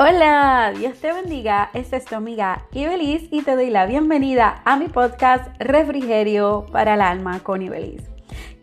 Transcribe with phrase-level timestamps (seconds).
[0.00, 1.70] Hola, Dios te bendiga.
[1.74, 6.94] Esta es tu amiga Ibelis y te doy la bienvenida a mi podcast Refrigerio para
[6.94, 8.17] el Alma con Ibelis.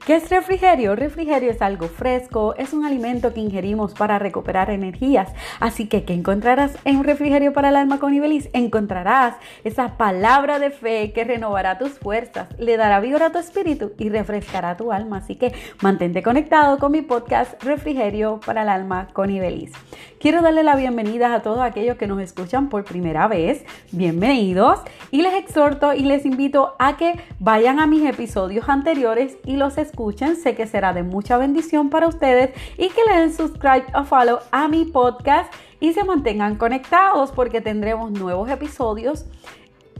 [0.06, 0.96] ¿Qué es refrigerio?
[0.96, 5.34] Refrigerio es algo fresco, es un alimento que ingerimos para recuperar energías.
[5.60, 8.48] Así que, ¿qué encontrarás en un refrigerio para el alma con Ibelis?
[8.54, 9.34] Encontrarás
[9.64, 14.10] esa palabra de fe que renovará tus fuerzas, le dará vigor a tu espíritu y
[14.10, 15.18] refrescará tu alma.
[15.18, 19.72] Así que mantente conectado con mi podcast Refrigerio para el alma con Ibelis.
[20.20, 23.66] Quiero darle la bienvenida a todos aquellos que nos escuchan por primera vez.
[23.92, 24.82] Bienvenidos.
[25.10, 29.80] Y les exhorto y les invito a que vayan a mis episodios anteriores y los
[29.80, 33.86] escuchen escuchen, sé que será de mucha bendición para ustedes y que le den subscribe
[33.96, 39.24] o follow a mi podcast y se mantengan conectados porque tendremos nuevos episodios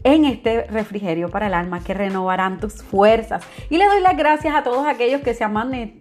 [0.06, 3.44] en este refrigerio para el alma que renovarán tus fuerzas.
[3.72, 5.54] Y le doy las gracias a todos aquellos que se han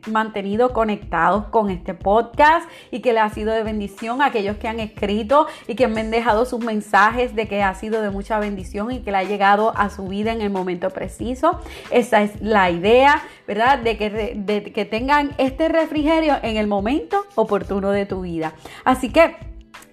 [0.07, 4.79] mantenido conectados con este podcast y que le ha sido de bendición, aquellos que han
[4.79, 8.93] escrito y que me han dejado sus mensajes de que ha sido de mucha bendición
[8.93, 11.61] y que le ha llegado a su vida en el momento preciso.
[11.91, 13.79] Esa es la idea, ¿verdad?
[13.79, 18.53] De que, de que tengan este refrigerio en el momento oportuno de tu vida.
[18.85, 19.35] Así que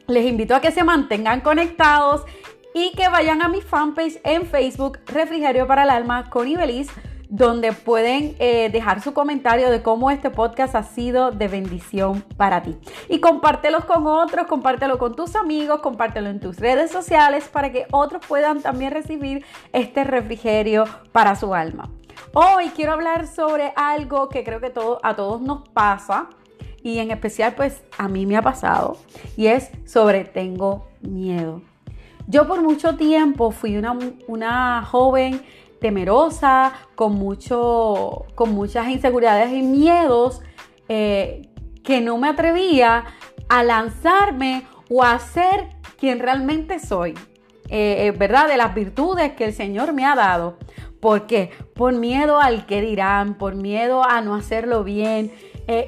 [0.08, 2.26] les invito a que se mantengan conectados
[2.74, 6.90] y que vayan a mi fanpage en Facebook, Refrigerio para el Alma con Ibeliz,
[7.32, 12.62] donde pueden eh, dejar su comentario de cómo este podcast ha sido de bendición para
[12.62, 12.78] ti.
[13.08, 17.88] Y compártelos con otros, compártelo con tus amigos, compártelo en tus redes sociales para que
[17.92, 20.84] otros puedan también recibir este refrigerio
[21.14, 21.90] para su alma.
[22.34, 26.28] Hoy quiero hablar sobre algo que creo que todo, a todos nos pasa
[26.84, 28.98] y en especial pues a mí me ha pasado
[29.38, 31.62] y es sobre tengo miedo.
[32.28, 35.42] Yo por mucho tiempo fui una, joven
[35.80, 40.42] temerosa, con, mucho, con muchas inseguridades y miedos,
[40.88, 41.50] eh,
[41.84, 43.06] que no me atrevía
[43.50, 47.16] a lanzarme o a ser quien realmente soy,
[47.70, 48.48] eh, eh, ¿verdad?
[48.48, 50.58] De las virtudes que el Señor me ha dado.
[51.00, 51.50] ¿Por qué?
[51.74, 55.32] Por miedo al que dirán, por miedo a no hacerlo bien.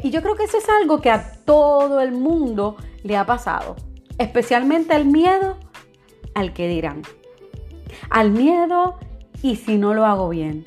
[0.01, 3.75] y yo creo que eso es algo que a todo el mundo le ha pasado,
[4.17, 5.57] especialmente el miedo
[6.33, 7.01] al que dirán,
[8.09, 8.97] al miedo
[9.41, 10.63] y si no lo hago bien.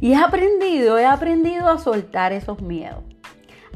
[0.00, 3.02] Y he aprendido, he aprendido a soltar esos miedos,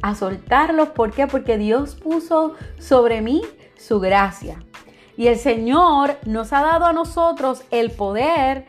[0.03, 1.27] a soltarlos, ¿por qué?
[1.27, 3.43] Porque Dios puso sobre mí
[3.77, 4.63] su gracia.
[5.17, 8.67] Y el Señor nos ha dado a nosotros el poder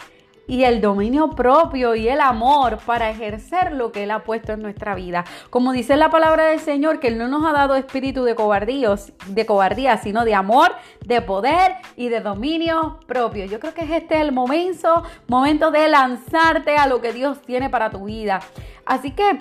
[0.49, 4.63] y el dominio propio y el amor para ejercer lo que Él ha puesto en
[4.63, 5.23] nuestra vida.
[5.51, 8.95] Como dice la palabra del Señor, que Él no nos ha dado espíritu de cobardía,
[9.27, 10.71] de cobardía, sino de amor,
[11.05, 13.45] de poder y de dominio propio.
[13.45, 17.69] Yo creo que es este el momento, momento de lanzarte a lo que Dios tiene
[17.69, 18.39] para tu vida.
[18.85, 19.37] Así que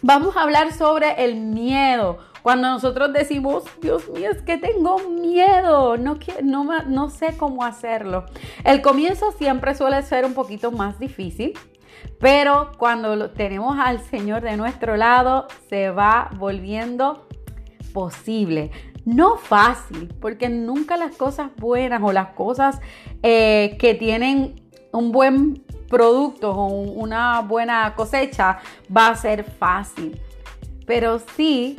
[0.00, 2.18] vamos a hablar sobre el miedo.
[2.42, 8.26] Cuando nosotros decimos, Dios mío, es que tengo miedo, no, no, no sé cómo hacerlo.
[8.64, 11.54] El comienzo siempre suele ser un poquito más difícil,
[12.20, 17.26] pero cuando tenemos al Señor de nuestro lado, se va volviendo
[17.92, 18.70] posible.
[19.04, 22.80] No fácil, porque nunca las cosas buenas o las cosas
[23.22, 24.60] eh, que tienen
[24.92, 28.58] un buen producto o una buena cosecha
[28.94, 30.20] va a ser fácil.
[30.86, 31.76] Pero sí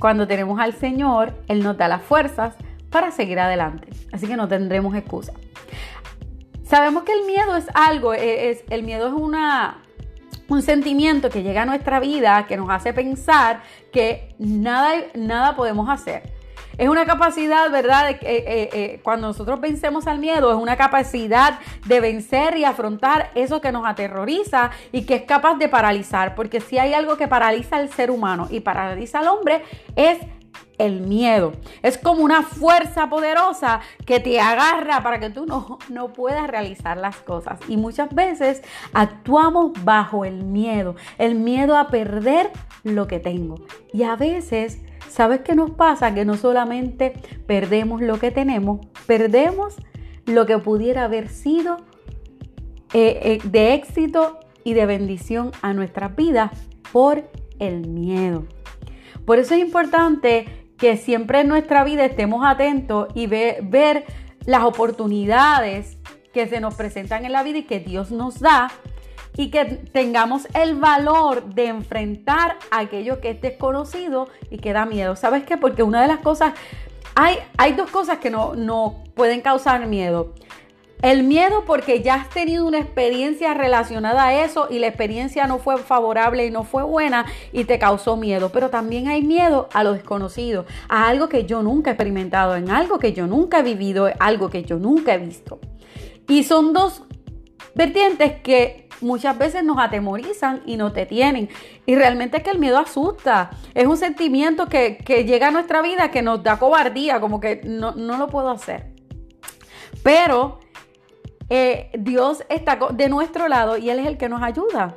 [0.00, 2.54] cuando tenemos al Señor, Él nos da las fuerzas
[2.90, 3.88] para seguir adelante.
[4.12, 5.32] Así que no tendremos excusa.
[6.64, 9.78] Sabemos que el miedo es algo, e, es, el miedo es una,
[10.48, 13.62] un sentimiento que llega a nuestra vida, que nos hace pensar
[13.92, 16.39] que nada, nada podemos hacer
[16.80, 18.06] es una capacidad, ¿verdad?
[18.06, 23.30] De, eh, eh, cuando nosotros vencemos al miedo, es una capacidad de vencer y afrontar
[23.34, 26.34] eso que nos aterroriza y que es capaz de paralizar.
[26.34, 29.62] Porque si hay algo que paraliza al ser humano y paraliza al hombre,
[29.94, 30.20] es
[30.78, 31.52] el miedo.
[31.82, 36.96] Es como una fuerza poderosa que te agarra para que tú no, no, puedas realizar
[36.96, 37.58] las cosas.
[37.68, 38.62] Y muchas veces
[38.92, 42.50] actuamos bajo el miedo, el miedo a perder
[42.82, 43.56] lo que tengo.
[43.92, 44.80] Y a veces
[45.10, 46.14] ¿Sabes qué nos pasa?
[46.14, 47.14] Que no solamente
[47.46, 48.78] perdemos lo que tenemos,
[49.08, 49.74] perdemos
[50.24, 51.78] lo que pudiera haber sido
[52.92, 56.52] eh, eh, de éxito y de bendición a nuestras vidas
[56.92, 57.28] por
[57.58, 58.44] el miedo.
[59.30, 64.04] Por eso es importante que siempre en nuestra vida estemos atentos y ver
[64.44, 65.98] las oportunidades
[66.34, 68.72] que se nos presentan en la vida y que Dios nos da
[69.36, 75.14] y que tengamos el valor de enfrentar aquello que es desconocido y que da miedo.
[75.14, 75.56] ¿Sabes qué?
[75.56, 76.54] Porque una de las cosas,
[77.14, 80.34] hay, hay dos cosas que no, no pueden causar miedo.
[81.02, 85.58] El miedo porque ya has tenido una experiencia relacionada a eso y la experiencia no
[85.58, 88.50] fue favorable y no fue buena y te causó miedo.
[88.52, 92.70] Pero también hay miedo a lo desconocido, a algo que yo nunca he experimentado, en
[92.70, 95.58] algo que yo nunca he vivido, algo que yo nunca he visto.
[96.28, 97.02] Y son dos
[97.74, 101.48] vertientes que muchas veces nos atemorizan y nos detienen.
[101.86, 103.50] Y realmente es que el miedo asusta.
[103.74, 107.92] Es un sentimiento que, llega a nuestra vida que nos da cobardía, como que no,
[107.92, 108.92] lo puedo hacer.
[110.02, 110.60] Pero
[111.50, 114.96] eh, Dios está de nuestro lado y Él es el que nos ayuda.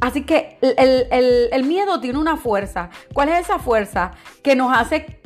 [0.00, 2.90] Así que el, miedo tiene una fuerza.
[3.12, 4.12] ¿Cuál es esa fuerza?
[4.42, 5.20] Que nos hace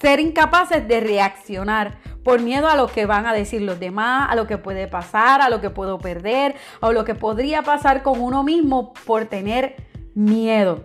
[0.00, 4.34] ser incapaces de reaccionar por miedo a lo que van a decir los demás, a
[4.34, 8.20] lo que puede pasar, a lo que puedo perder, o lo que podría pasar con
[8.20, 9.76] uno mismo por tener
[10.14, 10.84] miedo.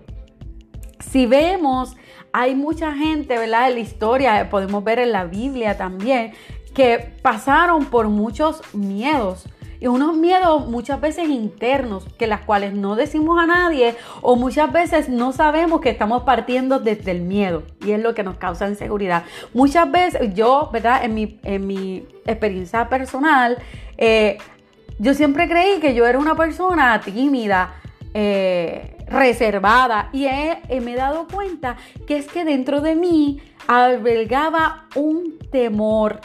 [1.00, 1.96] Si vemos,
[2.32, 3.70] hay mucha gente, ¿verdad?
[3.70, 6.34] En la historia, podemos ver en la Biblia también,
[6.74, 9.46] que pasaron por muchos miedos
[9.84, 14.72] y unos miedos muchas veces internos, que las cuales no decimos a nadie o muchas
[14.72, 18.70] veces no sabemos que estamos partiendo desde el miedo y es lo que nos causa
[18.70, 19.26] inseguridad.
[19.54, 21.04] Muchas veces yo, ¿verdad?
[21.04, 23.58] En mi, en mi experiencia personal,
[23.98, 24.38] eh,
[25.00, 27.76] yo siempre creí que yo era una persona tímida,
[28.14, 30.28] eh, reservada y
[30.80, 31.76] me he dado cuenta
[32.08, 36.22] que es que dentro de mí albergaba un temor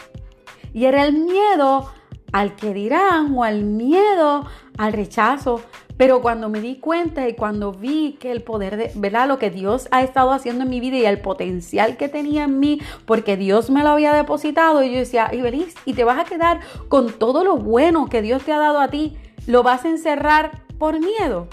[0.73, 1.91] y era el miedo
[2.33, 5.63] al que dirán o al miedo, al rechazo.
[5.97, 9.27] Pero cuando me di cuenta y cuando vi que el poder de, ¿verdad?
[9.27, 12.61] Lo que Dios ha estado haciendo en mi vida y el potencial que tenía en
[12.61, 16.25] mí, porque Dios me lo había depositado, y yo decía, Ibelis, y te vas a
[16.25, 19.17] quedar con todo lo bueno que Dios te ha dado a ti,
[19.49, 21.49] ¿lo vas a encerrar por miedo?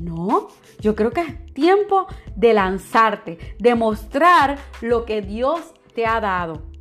[0.00, 0.48] No,
[0.80, 5.60] yo creo que es tiempo de lanzarte, de mostrar lo que Dios
[5.94, 6.73] te ha dado.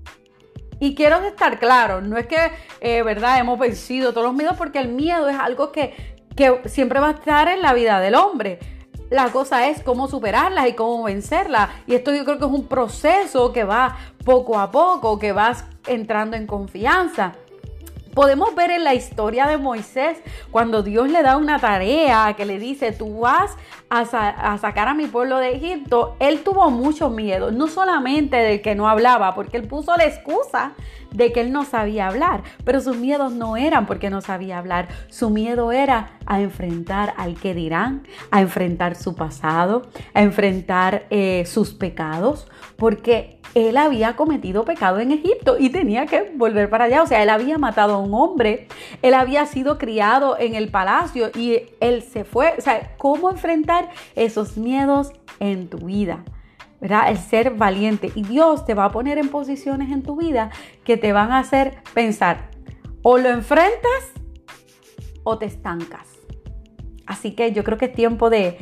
[0.84, 2.52] Y quiero estar claro, no es que,
[2.82, 3.40] eh, ¿verdad?
[3.40, 5.96] Hemos vencido todos los miedos porque el miedo es algo que,
[6.36, 8.60] que siempre va a estar en la vida del hombre.
[9.10, 11.70] La cosa es cómo superarlas y cómo vencerlas.
[11.88, 15.64] Y esto yo creo que es un proceso que va poco a poco, que vas
[15.88, 17.32] entrando en confianza.
[18.14, 20.18] Podemos ver en la historia de Moisés
[20.52, 23.52] cuando Dios le da una tarea que le dice, tú vas
[23.90, 28.76] a, sacar a mi pueblo de Egipto, él tuvo mucho miedo, no solamente de que
[28.76, 30.74] no hablaba, porque él puso la excusa
[31.12, 34.88] de que él no sabía hablar, pero sus miedos no eran porque no sabía hablar,
[35.10, 39.84] su miedo era a enfrentar al que dirán, a enfrentar su pasado,
[40.14, 46.34] a enfrentar eh, sus pecados, porque él había cometido pecado en Egipto y tenía que
[46.36, 47.04] volver para allá.
[47.04, 48.68] O sea, él había matado a un hombre,
[49.02, 52.54] él había sido criado en el palacio y él se fue.
[52.58, 56.24] O sea, ¿cómo enfrentar esos miedos en tu vida?
[56.84, 57.10] ¿verdad?
[57.10, 58.12] El ser valiente.
[58.14, 60.52] Y Dios te va a poner en posiciones en tu vida
[60.84, 62.50] que te van a hacer pensar,
[63.04, 64.12] o lo enfrentas
[65.24, 66.10] o te estancas.
[67.06, 68.58] Así que yo creo que es tiempo de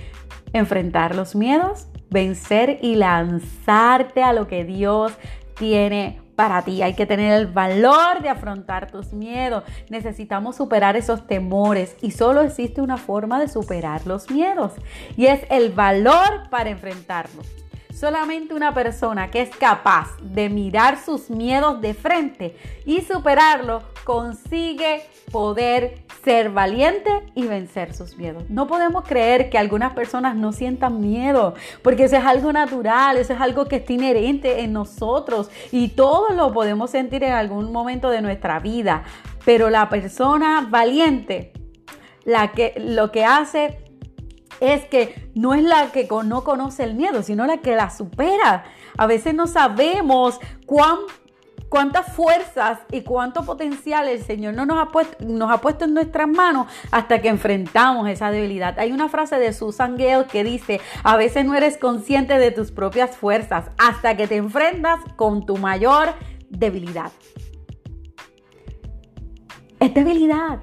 [0.54, 5.14] enfrentar los miedos, vencer y lanzarte a lo que Dios
[5.58, 6.82] tiene para ti.
[6.82, 9.64] Hay que tener el valor de afrontar tus miedos.
[9.90, 14.74] Necesitamos superar esos temores y solo existe una forma de superar los miedos
[15.18, 17.48] y es el valor para enfrentarlos.
[17.94, 25.04] Solamente una persona que es capaz de mirar sus miedos de frente y superarlo consigue
[25.32, 28.44] poder ser valiente y vencer sus miedos.
[28.50, 33.34] No podemos creer que algunas personas no sientan miedo, porque eso es algo natural, eso
[33.34, 38.10] es algo que está inherente en nosotros y todos lo podemos sentir en algún momento
[38.10, 39.04] de nuestra vida.
[39.46, 41.54] Pero la persona valiente,
[42.24, 43.80] la que lo que hace
[44.60, 48.64] es que no es la que no conoce el miedo, sino la que la supera.
[48.96, 50.98] A veces no sabemos cuán
[51.72, 55.94] cuántas fuerzas y cuánto potencial el Señor no nos ha, puesto, nos ha puesto en
[55.94, 58.78] nuestras manos hasta que enfrentamos esa debilidad.
[58.78, 62.72] Hay una frase de Susan Gale que dice, a veces no eres consciente de tus
[62.72, 66.10] propias fuerzas hasta que te enfrentas con tu mayor
[66.50, 67.14] debilidad.
[69.80, 70.60] Es debilidad.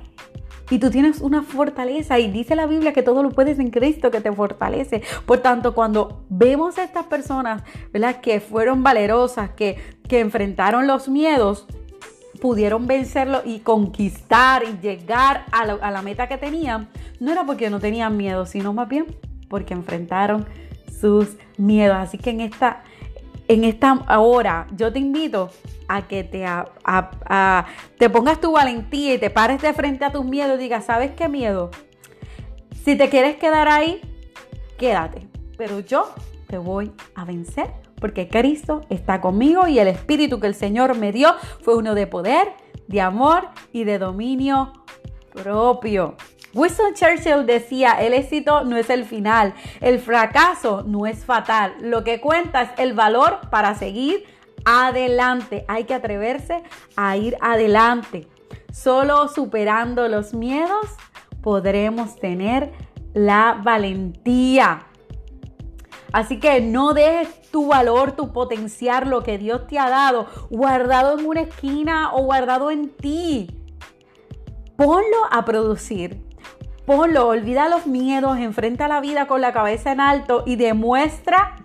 [0.71, 4.11] Y tú tienes una fortaleza y dice la Biblia que todo lo puedes en Cristo
[4.11, 5.03] que te fortalece.
[5.25, 8.21] Por tanto, cuando vemos a estas personas, ¿verdad?
[8.21, 9.77] Que fueron valerosas, que,
[10.09, 11.67] que enfrentaron los miedos,
[12.41, 17.45] pudieron vencerlo y conquistar y llegar a la, a la meta que tenían, no era
[17.45, 19.07] porque no tenían miedo, sino más bien
[19.49, 20.47] porque enfrentaron
[21.01, 21.97] sus miedos.
[21.97, 22.83] Así que en esta,
[23.49, 25.51] en esta hora yo te invito
[25.89, 26.45] a que te,
[27.99, 31.13] te pongas tu valentía y te pares de frente a tus miedos y digas, ¿sabes
[31.13, 31.71] qué miedo?
[32.85, 34.01] Si te quieres quedar ahí,
[34.79, 35.29] quédate.
[35.57, 36.11] Pero yo
[36.47, 41.11] te voy a vencer porque Cristo está conmigo y el Espíritu que el Señor me
[41.11, 42.53] dio fue uno de poder,
[42.87, 44.73] de amor y de dominio
[45.33, 46.17] propio.
[46.55, 52.05] Winston Churchill decía, el éxito no es el final, el fracaso no es fatal, lo
[52.05, 54.25] que cuenta es el valor para seguir
[54.65, 55.65] adelante.
[55.69, 56.63] Hay que atreverse
[56.97, 58.29] a ir adelante.
[58.73, 60.87] Solo superando los miedos
[61.43, 62.73] podremos tener
[63.15, 64.87] la valentía.
[66.13, 71.19] Así que no dejes tu valor, tu potencial, lo que Dios te ha dado, guardado
[71.19, 73.51] en una esquina o guardado en ti.
[74.77, 76.28] Ponlo a producir.
[76.89, 81.57] Ponlo, olvida los miedos, enfrenta la vida con la cabeza en alto y demuestra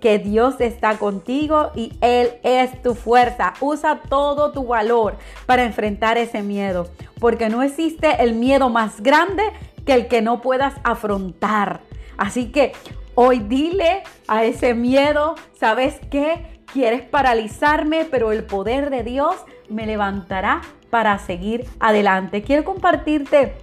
[0.00, 3.54] que Dios está contigo y Él es tu fuerza.
[3.60, 5.16] Usa todo tu valor
[5.46, 6.86] para enfrentar ese miedo,
[7.18, 9.42] porque no existe el miedo más grande
[9.84, 11.80] que el que no puedas afrontar.
[12.16, 12.70] Así que
[13.16, 16.62] hoy dile a ese miedo, ¿sabes qué?
[16.72, 19.34] Quieres paralizarme, pero el poder de Dios
[19.68, 22.42] me levantará para seguir adelante.
[22.42, 23.54] Quiero compartirte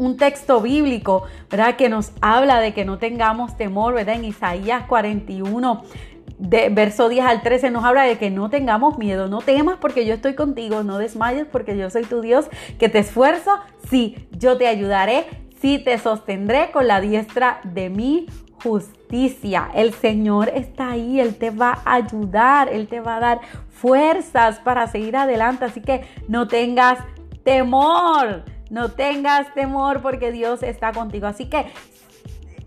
[0.00, 1.76] un texto bíblico, ¿verdad?
[1.76, 4.14] Que nos habla de que no tengamos temor, ¿verdad?
[4.14, 5.82] En Isaías 41,
[6.38, 10.06] de verso 10 al 13 nos habla de que no tengamos miedo, no temas porque
[10.06, 12.46] yo estoy contigo, no desmayes porque yo soy tu Dios,
[12.78, 13.50] que te esfuerzo,
[13.90, 15.26] sí, yo te ayudaré,
[15.60, 18.26] sí te sostendré con la diestra de mi
[18.62, 19.68] justicia.
[19.74, 24.60] El Señor está ahí, Él te va a ayudar, Él te va a dar fuerzas
[24.60, 27.00] para seguir adelante, así que no tengas
[27.44, 28.44] temor.
[28.70, 31.26] No tengas temor porque Dios está contigo.
[31.26, 31.66] Así que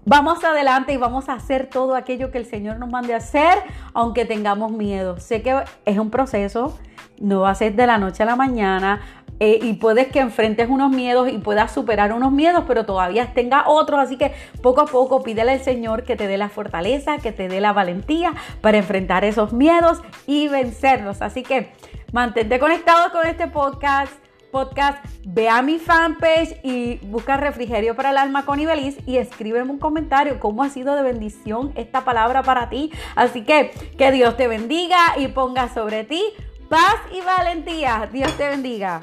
[0.05, 3.57] vamos adelante y vamos a hacer todo aquello que el Señor nos mande a hacer,
[3.93, 5.17] aunque tengamos miedo.
[5.19, 6.77] Sé que es un proceso,
[7.19, 9.01] no va a ser de la noche a la mañana.
[9.39, 13.67] Eh, y puedes que enfrentes unos miedos y puedas superar unos miedos, pero todavía tenga
[13.67, 13.99] otros.
[13.99, 17.47] Así que poco a poco pídele al Señor que te dé la fortaleza, que te
[17.47, 21.21] dé la valentía para enfrentar esos miedos y vencerlos.
[21.21, 21.71] Así que
[22.11, 24.22] mantente conectado con este podcast
[24.53, 29.71] podcast, ve a mi fanpage y busca refrigerio para el alma con Ibeliz y escríbeme
[29.71, 32.91] un comentario cómo ha sido de bendición esta palabra para ti.
[33.15, 36.23] Así que que Dios te bendiga y ponga sobre ti
[36.69, 38.07] paz y valentía.
[38.11, 39.01] Dios te bendiga.